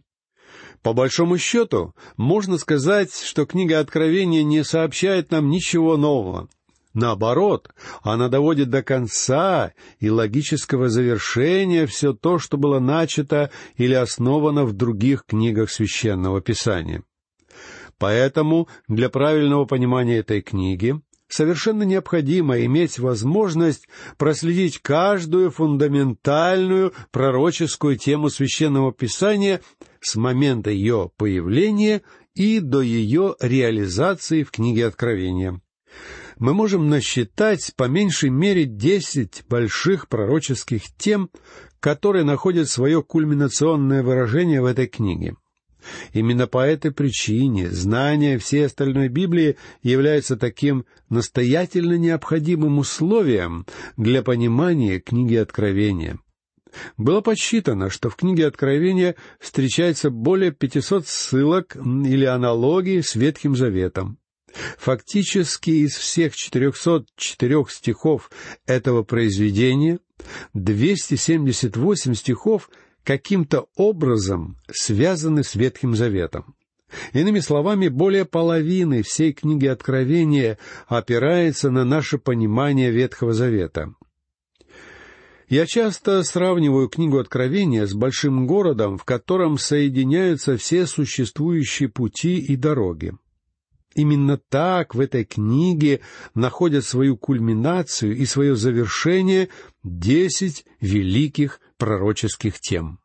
По 0.81 0.93
большому 0.93 1.37
счету, 1.37 1.93
можно 2.17 2.57
сказать, 2.57 3.13
что 3.13 3.45
книга 3.45 3.79
Откровения 3.79 4.43
не 4.43 4.63
сообщает 4.63 5.31
нам 5.31 5.49
ничего 5.49 5.95
нового. 5.95 6.49
Наоборот, 6.93 7.69
она 8.03 8.27
доводит 8.27 8.69
до 8.69 8.83
конца 8.83 9.71
и 9.99 10.09
логического 10.09 10.89
завершения 10.89 11.85
все 11.85 12.13
то, 12.13 12.37
что 12.37 12.57
было 12.57 12.79
начато 12.79 13.49
или 13.77 13.93
основано 13.93 14.65
в 14.65 14.73
других 14.73 15.25
книгах 15.25 15.71
священного 15.71 16.41
писания. 16.41 17.03
Поэтому 17.97 18.67
для 18.87 19.09
правильного 19.09 19.65
понимания 19.65 20.17
этой 20.17 20.41
книги 20.41 20.99
совершенно 21.29 21.83
необходимо 21.83 22.59
иметь 22.65 22.99
возможность 22.99 23.87
проследить 24.17 24.79
каждую 24.79 25.49
фундаментальную 25.51 26.93
пророческую 27.11 27.97
тему 27.97 28.29
священного 28.29 28.91
писания 28.91 29.61
с 30.01 30.15
момента 30.15 30.71
ее 30.71 31.11
появления 31.15 32.01
и 32.35 32.59
до 32.59 32.81
ее 32.81 33.35
реализации 33.39 34.43
в 34.43 34.51
книге 34.51 34.87
Откровения. 34.87 35.61
Мы 36.41 36.55
можем 36.55 36.89
насчитать 36.89 37.71
по 37.75 37.83
меньшей 37.83 38.31
мере 38.31 38.65
десять 38.65 39.43
больших 39.47 40.07
пророческих 40.07 40.81
тем, 40.97 41.29
которые 41.79 42.23
находят 42.23 42.67
свое 42.67 43.03
кульминационное 43.03 44.01
выражение 44.01 44.59
в 44.59 44.65
этой 44.65 44.87
книге. 44.87 45.35
Именно 46.13 46.47
по 46.47 46.65
этой 46.65 46.89
причине 46.89 47.69
знание 47.69 48.39
всей 48.39 48.65
остальной 48.65 49.07
Библии 49.07 49.57
является 49.83 50.35
таким 50.35 50.85
настоятельно 51.09 51.95
необходимым 51.99 52.79
условием 52.79 53.67
для 53.95 54.23
понимания 54.23 54.99
книги 54.99 55.35
Откровения. 55.35 56.17
Было 56.97 57.21
подсчитано, 57.21 57.91
что 57.91 58.09
в 58.09 58.15
книге 58.15 58.47
Откровения 58.47 59.13
встречается 59.39 60.09
более 60.09 60.51
500 60.51 61.05
ссылок 61.05 61.75
или 61.75 62.25
аналогий 62.25 63.03
с 63.03 63.13
Ветхим 63.13 63.55
Заветом. 63.55 64.17
Фактически 64.77 65.69
из 65.69 65.95
всех 65.95 66.35
404 66.35 67.65
стихов 67.69 68.29
этого 68.65 69.03
произведения 69.03 69.99
278 70.53 72.13
стихов 72.13 72.69
каким-то 73.03 73.67
образом 73.75 74.57
связаны 74.71 75.43
с 75.43 75.55
Ветхим 75.55 75.95
Заветом. 75.95 76.55
Иными 77.13 77.39
словами, 77.39 77.87
более 77.87 78.25
половины 78.25 79.01
всей 79.01 79.31
книги 79.31 79.65
Откровения 79.65 80.57
опирается 80.87 81.71
на 81.71 81.85
наше 81.85 82.17
понимание 82.17 82.91
Ветхого 82.91 83.33
Завета. 83.33 83.93
Я 85.47 85.65
часто 85.65 86.23
сравниваю 86.23 86.87
книгу 86.87 87.17
Откровения 87.17 87.85
с 87.85 87.93
большим 87.93 88.47
городом, 88.47 88.97
в 88.97 89.03
котором 89.03 89.57
соединяются 89.57 90.55
все 90.57 90.85
существующие 90.85 91.89
пути 91.89 92.37
и 92.37 92.55
дороги. 92.55 93.13
Именно 93.93 94.37
так 94.37 94.95
в 94.95 94.99
этой 94.99 95.25
книге 95.25 95.99
находят 96.33 96.85
свою 96.85 97.17
кульминацию 97.17 98.15
и 98.15 98.25
свое 98.25 98.55
завершение 98.55 99.49
десять 99.83 100.65
великих 100.79 101.59
пророческих 101.77 102.59
тем. 102.59 102.99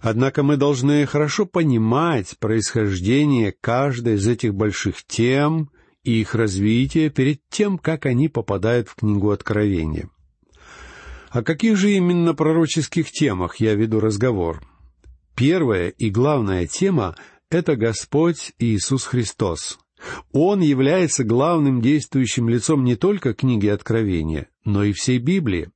Однако 0.00 0.44
мы 0.44 0.56
должны 0.56 1.04
хорошо 1.06 1.46
понимать 1.46 2.38
происхождение 2.38 3.52
каждой 3.60 4.14
из 4.14 4.28
этих 4.28 4.54
больших 4.54 5.04
тем 5.04 5.70
и 6.04 6.20
их 6.20 6.36
развитие 6.36 7.10
перед 7.10 7.40
тем, 7.50 7.78
как 7.78 8.06
они 8.06 8.28
попадают 8.28 8.88
в 8.88 8.94
книгу 8.94 9.30
Откровения. 9.30 10.08
О 11.30 11.42
каких 11.42 11.76
же 11.76 11.90
именно 11.90 12.34
пророческих 12.34 13.10
темах 13.10 13.56
я 13.56 13.74
веду 13.74 13.98
разговор? 13.98 14.62
Первая 15.34 15.88
и 15.88 16.10
главная 16.10 16.68
тема— 16.68 17.16
это 17.50 17.74
Господь 17.74 18.52
Иисус 18.58 19.04
Христос. 19.04 19.78
Он 20.32 20.60
является 20.60 21.24
главным 21.24 21.80
действующим 21.80 22.48
лицом 22.48 22.84
не 22.84 22.96
только 22.96 23.34
книги 23.34 23.66
Откровения, 23.66 24.48
но 24.64 24.84
и 24.84 24.92
всей 24.92 25.18
Библии. 25.18 25.70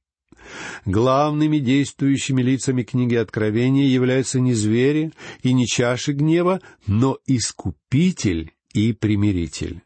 Главными 0.84 1.58
действующими 1.58 2.42
лицами 2.42 2.82
книги 2.82 3.14
Откровения 3.14 3.86
являются 3.86 4.40
не 4.40 4.54
звери 4.54 5.12
и 5.42 5.52
не 5.52 5.66
чаши 5.66 6.12
гнева, 6.12 6.60
но 6.86 7.18
Искупитель 7.26 8.52
и 8.72 8.92
Примиритель. 8.92 9.82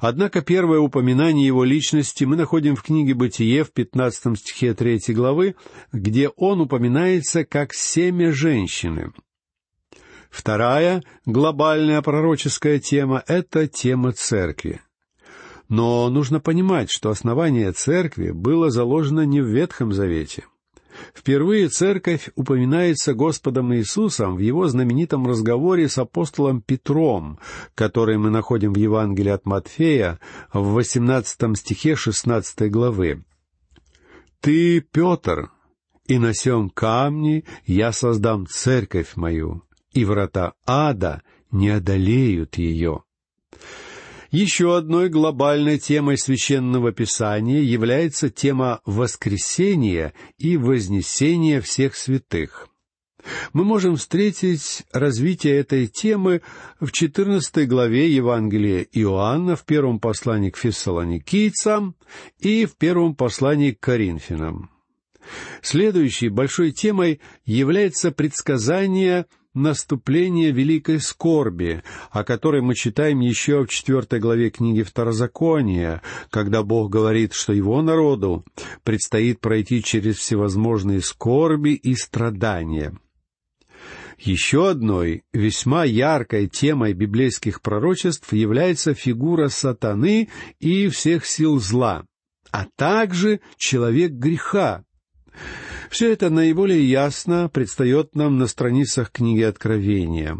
Однако 0.00 0.42
первое 0.42 0.80
упоминание 0.80 1.46
его 1.46 1.64
личности 1.64 2.24
мы 2.24 2.36
находим 2.36 2.76
в 2.76 2.82
книге 2.82 3.14
«Бытие» 3.14 3.64
в 3.64 3.72
пятнадцатом 3.72 4.36
стихе 4.36 4.74
третьей 4.74 5.14
главы, 5.14 5.56
где 5.92 6.28
он 6.28 6.60
упоминается 6.60 7.44
как 7.44 7.72
«семя 7.72 8.32
женщины». 8.32 9.12
Вторая 10.34 11.04
глобальная 11.26 12.02
пророческая 12.02 12.80
тема— 12.80 13.22
это 13.28 13.68
тема 13.68 14.10
церкви. 14.10 14.80
Но 15.68 16.10
нужно 16.10 16.40
понимать, 16.40 16.90
что 16.90 17.10
основание 17.10 17.70
церкви 17.70 18.32
было 18.32 18.68
заложено 18.68 19.24
не 19.24 19.40
в 19.40 19.46
Ветхом 19.46 19.92
Завете. 19.92 20.44
Впервые 21.14 21.68
церковь 21.68 22.30
упоминается 22.34 23.14
Господом 23.14 23.72
Иисусом 23.74 24.34
в 24.34 24.40
его 24.40 24.66
знаменитом 24.66 25.24
разговоре 25.28 25.88
с 25.88 25.98
апостолом 25.98 26.60
Петром, 26.60 27.38
который 27.76 28.18
мы 28.18 28.30
находим 28.30 28.72
в 28.72 28.76
Евангелии 28.76 29.30
от 29.30 29.46
Матфея 29.46 30.18
в 30.52 30.72
18 30.72 31.56
стихе 31.56 31.94
16 31.94 32.72
главы. 32.72 33.24
«Ты, 34.40 34.80
Петр, 34.80 35.52
и 36.08 36.18
на 36.18 36.34
сем 36.34 36.70
камне 36.70 37.44
я 37.66 37.92
создам 37.92 38.48
церковь 38.48 39.14
мою, 39.14 39.62
и 39.94 40.04
врата 40.04 40.54
ада 40.66 41.22
не 41.50 41.70
одолеют 41.70 42.58
ее». 42.58 43.04
Еще 44.30 44.76
одной 44.76 45.10
глобальной 45.10 45.78
темой 45.78 46.18
священного 46.18 46.90
писания 46.90 47.60
является 47.60 48.30
тема 48.30 48.80
воскресения 48.84 50.12
и 50.38 50.56
вознесения 50.56 51.60
всех 51.60 51.94
святых. 51.94 52.68
Мы 53.52 53.64
можем 53.64 53.96
встретить 53.96 54.82
развитие 54.92 55.58
этой 55.58 55.86
темы 55.86 56.42
в 56.80 56.90
14 56.90 57.68
главе 57.68 58.10
Евангелия 58.10 58.86
Иоанна, 58.92 59.54
в 59.54 59.64
первом 59.64 60.00
послании 60.00 60.50
к 60.50 60.56
фессалоникийцам 60.56 61.94
и 62.40 62.66
в 62.66 62.76
первом 62.76 63.14
послании 63.14 63.70
к 63.70 63.78
Коринфянам. 63.78 64.70
Следующей 65.62 66.28
большой 66.28 66.72
темой 66.72 67.20
является 67.46 68.10
предсказание 68.10 69.26
наступление 69.54 70.50
великой 70.50 71.00
скорби, 71.00 71.82
о 72.10 72.24
которой 72.24 72.60
мы 72.60 72.74
читаем 72.74 73.20
еще 73.20 73.64
в 73.64 73.68
четвертой 73.68 74.20
главе 74.20 74.50
книги 74.50 74.82
Второзакония, 74.82 76.02
когда 76.30 76.62
Бог 76.62 76.90
говорит, 76.90 77.32
что 77.32 77.52
Его 77.52 77.80
народу 77.82 78.44
предстоит 78.82 79.40
пройти 79.40 79.82
через 79.82 80.16
всевозможные 80.16 81.00
скорби 81.00 81.70
и 81.70 81.94
страдания. 81.94 82.96
Еще 84.18 84.70
одной 84.70 85.22
весьма 85.32 85.84
яркой 85.84 86.48
темой 86.48 86.92
библейских 86.92 87.60
пророчеств 87.60 88.32
является 88.32 88.94
фигура 88.94 89.48
сатаны 89.48 90.28
и 90.60 90.88
всех 90.88 91.26
сил 91.26 91.58
зла, 91.58 92.04
а 92.50 92.66
также 92.76 93.40
человек 93.56 94.12
греха, 94.12 94.84
все 95.94 96.12
это 96.12 96.28
наиболее 96.28 96.84
ясно 96.84 97.48
предстает 97.48 98.16
нам 98.16 98.36
на 98.36 98.48
страницах 98.48 99.12
книги 99.12 99.42
Откровения. 99.42 100.36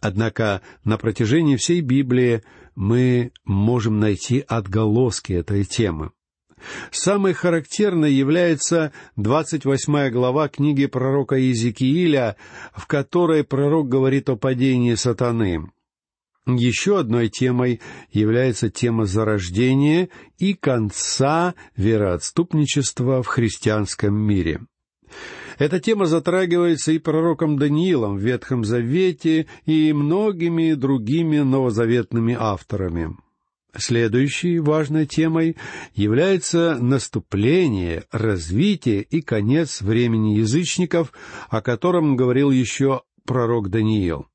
Однако 0.00 0.62
на 0.84 0.96
протяжении 0.96 1.56
всей 1.56 1.80
Библии 1.80 2.44
мы 2.76 3.32
можем 3.44 3.98
найти 3.98 4.44
отголоски 4.46 5.32
этой 5.32 5.64
темы. 5.64 6.12
Самой 6.92 7.32
характерной 7.32 8.12
является 8.12 8.92
двадцать 9.16 9.64
восьмая 9.64 10.08
глава 10.08 10.46
книги 10.48 10.86
пророка 10.86 11.34
Иезекииля, 11.34 12.36
в 12.72 12.86
которой 12.86 13.42
пророк 13.42 13.88
говорит 13.88 14.28
о 14.28 14.36
падении 14.36 14.94
сатаны. 14.94 15.68
Еще 16.46 17.00
одной 17.00 17.28
темой 17.28 17.80
является 18.12 18.70
тема 18.70 19.06
зарождения 19.06 20.10
и 20.38 20.54
конца 20.54 21.56
вероотступничества 21.76 23.24
в 23.24 23.26
христианском 23.26 24.14
мире. 24.14 24.60
Эта 25.58 25.80
тема 25.80 26.06
затрагивается 26.06 26.92
и 26.92 26.98
пророком 26.98 27.58
Даниилом 27.58 28.16
в 28.16 28.20
Ветхом 28.20 28.64
Завете, 28.64 29.46
и 29.64 29.92
многими 29.92 30.74
другими 30.74 31.38
новозаветными 31.38 32.36
авторами. 32.38 33.16
Следующей 33.76 34.58
важной 34.58 35.06
темой 35.06 35.56
является 35.94 36.76
наступление, 36.78 38.04
развитие 38.12 39.02
и 39.02 39.22
конец 39.22 39.80
времени 39.80 40.34
язычников, 40.34 41.12
о 41.48 41.62
котором 41.62 42.16
говорил 42.16 42.50
еще 42.50 43.02
пророк 43.24 43.70
Даниил. 43.70 44.26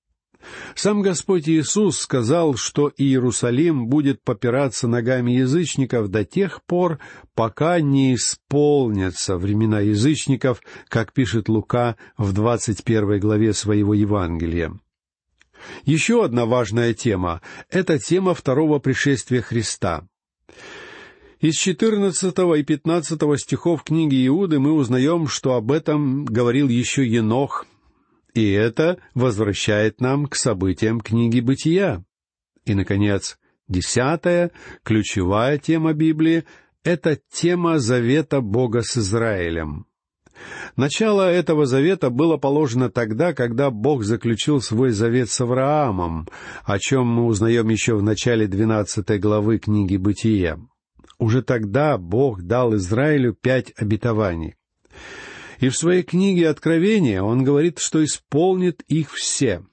Сам 0.76 1.02
Господь 1.02 1.50
Иисус 1.50 1.98
сказал, 2.00 2.56
что 2.56 2.92
Иерусалим 2.96 3.88
будет 3.88 4.24
попираться 4.24 4.88
ногами 4.88 5.32
язычников 5.32 6.10
до 6.10 6.24
тех 6.24 6.64
пор, 6.64 7.00
пока 7.34 7.80
не 7.80 8.16
исполнятся 8.16 9.38
времена 9.38 9.80
язычников, 9.80 10.62
как 10.88 11.14
пишет 11.14 11.50
Лука 11.50 11.96
в 12.18 12.34
двадцать 12.34 12.84
первой 12.84 13.20
главе 13.20 13.54
своего 13.54 13.94
Евангелия. 13.94 14.74
Еще 15.84 16.24
одна 16.24 16.46
важная 16.46 16.94
тема— 16.94 17.42
это 17.70 17.98
тема 17.98 18.34
второго 18.34 18.80
пришествия 18.80 19.42
Христа. 19.42 20.08
Из 21.40 21.56
14 21.56 22.36
и 22.58 22.64
15 22.64 23.40
стихов 23.40 23.84
книги 23.84 24.26
Иуды 24.26 24.60
мы 24.60 24.72
узнаем, 24.72 25.28
что 25.28 25.54
об 25.54 25.72
этом 25.72 26.26
говорил 26.26 26.68
еще 26.68 27.08
Енох, 27.08 27.68
и 28.38 28.52
это 28.52 29.00
возвращает 29.14 30.00
нам 30.00 30.28
к 30.28 30.36
событиям 30.36 31.02
книги 31.02 31.40
«Бытия». 31.40 32.04
И, 32.66 32.76
наконец, 32.76 33.38
десятая, 33.68 34.52
ключевая 34.84 35.58
тема 35.58 35.94
Библии— 35.94 36.46
это 36.84 37.20
тема 37.32 37.80
завета 37.80 38.42
Бога 38.42 38.82
с 38.82 38.98
Израилем. 38.98 39.88
Начало 40.76 41.24
этого 41.24 41.66
завета 41.66 42.12
было 42.12 42.38
положено 42.38 42.92
тогда, 42.92 43.34
когда 43.34 43.72
Бог 43.72 44.04
заключил 44.04 44.62
свой 44.62 44.92
завет 44.92 45.30
с 45.32 45.42
Авраамом, 45.42 46.28
о 46.64 46.78
чем 46.78 47.08
мы 47.08 47.26
узнаем 47.26 47.70
еще 47.70 47.96
в 47.96 48.04
начале 48.04 48.48
двенадцатой 48.48 49.18
главы 49.18 49.58
книги 49.58 49.98
«Бытия». 49.98 50.60
Уже 51.18 51.42
тогда 51.42 51.98
Бог 51.98 52.44
дал 52.44 52.76
Израилю 52.76 53.34
пять 53.34 53.74
обетований. 53.76 54.56
И 55.60 55.70
в 55.70 55.78
своей 55.78 56.04
книге 56.04 56.50
Откровения 56.50 57.22
он 57.22 57.44
говорит, 57.44 57.80
что 57.80 58.04
исполнит 58.04 58.84
их 58.88 59.14
все. 59.14 59.66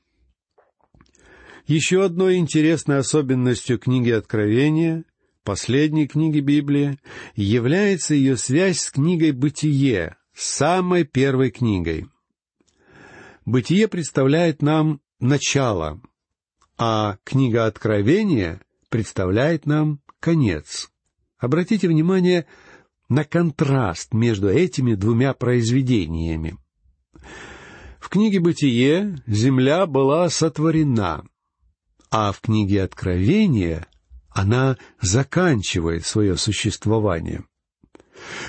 Еще 1.67 2.05
одной 2.05 2.37
интересной 2.37 2.99
особенностью 2.99 3.79
книги 3.79 4.11
Откровения, 4.11 5.05
последней 5.45 6.07
книги 6.07 6.41
Библии, 6.41 6.99
является 7.37 8.15
ее 8.15 8.37
связь 8.37 8.81
с 8.81 8.91
книгой 8.91 9.33
«Бытие», 9.33 10.17
самой 10.35 11.05
первой 11.05 11.51
книгой. 11.51 12.07
«Бытие» 13.47 13.89
представляет 13.89 14.63
нам 14.63 15.01
начало, 15.21 16.01
а 16.77 17.19
книга 17.25 17.67
Откровения 17.67 18.61
представляет 18.89 19.67
нам 19.67 20.01
конец. 20.21 20.91
Обратите 21.39 21.89
внимание 21.89 22.47
на 23.15 23.25
контраст 23.25 24.13
между 24.13 24.49
этими 24.49 24.95
двумя 24.95 25.35
произведениями. 25.35 26.57
В 28.01 28.09
книге 28.09 28.41
«Бытие» 28.41 29.23
земля 29.29 29.87
была 29.87 30.29
сотворена, 30.29 31.25
а 32.11 32.33
в 32.33 32.41
книге 32.41 32.83
«Откровения» 32.83 33.87
она 34.31 34.77
заканчивает 35.01 36.05
свое 36.05 36.37
существование. 36.37 37.45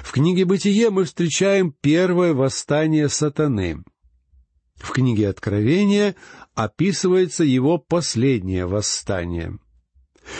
В 0.03 0.11
книге 0.11 0.45
«Бытие» 0.45 0.89
мы 0.89 1.03
встречаем 1.03 1.71
первое 1.81 2.33
восстание 2.33 3.07
сатаны. 3.07 3.83
В 4.77 4.91
книге 4.91 5.29
«Откровения» 5.29 6.15
описывается 6.55 7.43
его 7.43 7.77
последнее 7.77 8.65
восстание. 8.65 9.59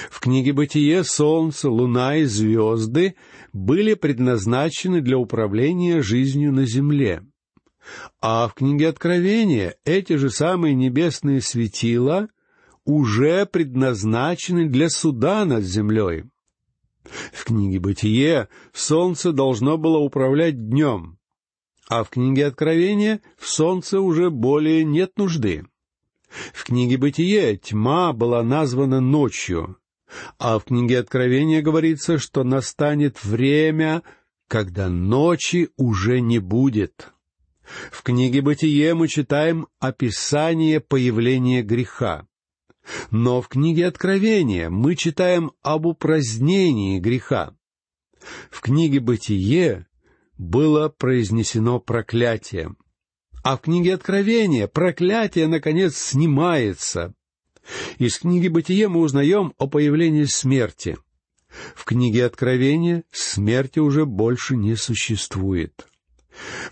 В 0.10 0.20
книге 0.20 0.54
«Бытие» 0.54 1.04
солнце, 1.04 1.70
луна 1.70 2.18
и 2.18 2.24
звезды 2.24 3.16
были 3.54 3.94
предназначены 3.94 5.02
для 5.02 5.18
управления 5.18 6.02
жизнью 6.02 6.52
на 6.52 6.66
земле. 6.66 7.24
А 8.20 8.48
в 8.48 8.56
книге 8.56 8.90
Откровения 8.90 9.76
эти 9.86 10.14
же 10.14 10.32
самые 10.32 10.74
небесные 10.74 11.42
светила 11.42 12.30
уже 12.84 13.46
предназначены 13.46 14.68
для 14.68 14.90
суда 14.90 15.46
над 15.46 15.64
землей. 15.64 16.24
В 17.32 17.44
книге 17.46 17.80
«Бытие» 17.80 18.50
солнце 18.74 19.32
должно 19.32 19.78
было 19.78 20.00
управлять 20.00 20.70
днем, 20.70 21.20
а 21.88 22.04
в 22.04 22.10
книге 22.10 22.48
Откровения 22.48 23.22
в 23.38 23.48
солнце 23.48 24.00
уже 24.00 24.32
более 24.32 24.84
нет 24.84 25.18
нужды. 25.18 25.66
В 26.54 26.66
книге 26.66 26.98
«Бытие» 26.98 27.58
тьма 27.58 28.14
была 28.14 28.44
названа 28.44 29.00
ночью, 29.00 29.78
а 30.38 30.60
в 30.60 30.66
книге 30.66 31.00
Откровения 31.00 31.62
говорится, 31.62 32.18
что 32.18 32.44
настанет 32.44 33.24
время, 33.24 34.04
когда 34.48 34.90
ночи 34.90 35.70
уже 35.78 36.22
не 36.22 36.40
будет. 36.40 37.12
В 37.92 38.04
книге 38.04 38.42
«Бытие» 38.42 38.94
мы 38.94 39.08
читаем 39.08 39.68
описание 39.80 40.80
появления 40.80 41.64
греха. 41.64 42.28
Но 43.10 43.42
в 43.42 43.48
книге 43.48 43.88
Откровения 43.88 44.70
мы 44.70 44.96
читаем 44.96 45.52
об 45.64 45.88
упразднении 45.88 47.00
греха. 47.00 47.56
В 48.52 48.62
книге 48.62 49.00
«Бытие» 49.00 49.88
было 50.38 50.90
произнесено 50.90 51.80
проклятие. 51.80 52.76
А 53.46 53.58
в 53.58 53.62
книге 53.62 53.94
Откровения 53.94 54.66
проклятие, 54.66 55.46
наконец, 55.46 55.96
снимается. 55.96 57.14
Из 58.00 58.18
книги 58.18 58.48
«Бытие» 58.48 58.88
мы 58.88 59.02
узнаем 59.02 59.54
о 59.60 59.68
появлении 59.68 60.24
смерти. 60.24 60.98
В 61.76 61.86
книге 61.86 62.26
Откровения 62.26 63.04
смерти 63.12 63.78
уже 63.78 64.08
больше 64.08 64.56
не 64.56 64.76
существует. 64.76 65.88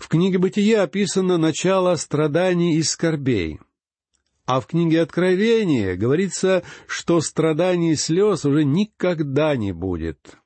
В 0.00 0.08
книге 0.08 0.38
«Бытие» 0.38 0.80
описано 0.80 1.38
начало 1.38 1.94
страданий 1.94 2.76
и 2.76 2.82
скорбей. 2.82 3.60
А 4.44 4.60
в 4.60 4.66
книге 4.66 5.02
Откровения 5.02 5.94
говорится, 5.94 6.64
что 6.88 7.20
страданий 7.20 7.92
и 7.92 7.96
слез 7.96 8.44
уже 8.44 8.64
никогда 8.64 9.56
не 9.56 9.70
будет. 9.70 10.38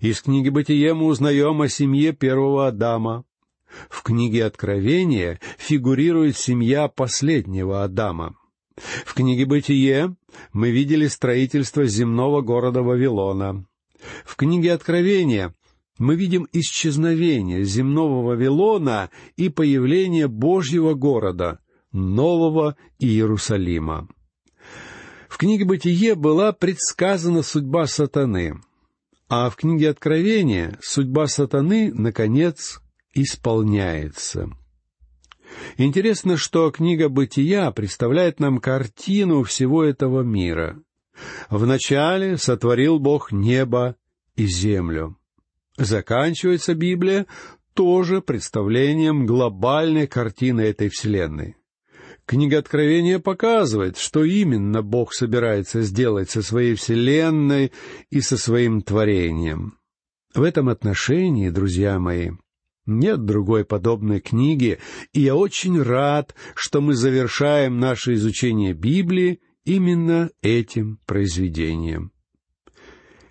Из 0.00 0.20
книги 0.20 0.50
«Бытие» 0.50 0.92
мы 0.92 1.06
узнаем 1.06 1.62
о 1.62 1.70
семье 1.70 2.12
первого 2.12 2.66
Адама. 2.66 3.24
В 3.88 4.02
книге 4.02 4.44
Откровения 4.44 5.40
фигурирует 5.58 6.36
семья 6.36 6.88
последнего 6.88 7.84
Адама. 7.84 8.36
В 8.76 9.14
книге 9.14 9.46
«Бытие» 9.46 10.16
мы 10.52 10.70
видели 10.70 11.06
строительство 11.06 11.84
земного 11.86 12.40
города 12.40 12.82
Вавилона. 12.82 13.66
В 14.24 14.36
книге 14.36 14.72
Откровения 14.72 15.54
мы 15.98 16.16
видим 16.16 16.48
исчезновение 16.52 17.62
земного 17.64 18.24
Вавилона 18.24 19.10
и 19.36 19.48
появление 19.48 20.26
Божьего 20.26 20.94
города, 20.94 21.60
нового 21.92 22.76
Иерусалима. 22.98 24.08
В 25.28 25.36
книге 25.36 25.64
«Бытие» 25.64 26.14
была 26.14 26.52
предсказана 26.52 27.42
судьба 27.42 27.86
сатаны, 27.86 28.60
а 29.28 29.50
в 29.50 29.56
книге 29.56 29.90
Откровения 29.90 30.78
судьба 30.82 31.26
сатаны, 31.26 31.92
наконец, 31.92 32.80
исполняется. 33.14 34.50
Интересно, 35.76 36.36
что 36.36 36.70
книга 36.70 37.08
«Бытия» 37.08 37.70
представляет 37.70 38.40
нам 38.40 38.58
картину 38.58 39.42
всего 39.42 39.84
этого 39.84 40.22
мира. 40.22 40.82
Вначале 41.48 42.36
сотворил 42.36 42.98
Бог 42.98 43.30
небо 43.32 43.96
и 44.36 44.46
землю. 44.46 45.16
Заканчивается 45.76 46.74
Библия 46.74 47.26
тоже 47.74 48.20
представлением 48.20 49.26
глобальной 49.26 50.06
картины 50.06 50.62
этой 50.62 50.88
Вселенной. 50.88 51.56
Книга 52.26 52.58
Откровения 52.58 53.18
показывает, 53.18 53.98
что 53.98 54.24
именно 54.24 54.82
Бог 54.82 55.12
собирается 55.12 55.82
сделать 55.82 56.30
со 56.30 56.42
своей 56.42 56.74
Вселенной 56.74 57.72
и 58.10 58.20
со 58.20 58.38
своим 58.38 58.80
творением. 58.80 59.78
В 60.34 60.42
этом 60.42 60.68
отношении, 60.68 61.50
друзья 61.50 61.98
мои, 61.98 62.30
нет 62.86 63.24
другой 63.24 63.64
подобной 63.64 64.20
книги, 64.20 64.78
и 65.12 65.20
я 65.22 65.34
очень 65.34 65.80
рад, 65.80 66.34
что 66.54 66.80
мы 66.80 66.94
завершаем 66.94 67.78
наше 67.78 68.14
изучение 68.14 68.74
Библии 68.74 69.40
именно 69.64 70.30
этим 70.42 70.98
произведением. 71.06 72.12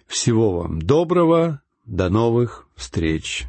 Всего 0.07 0.59
вам 0.59 0.81
доброго, 0.81 1.61
до 1.85 2.09
новых 2.09 2.67
встреч! 2.75 3.47